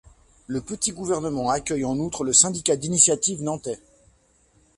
[0.47, 3.79] Le Petit Gouvernement accueille en outre le syndicat d'initiative nantais.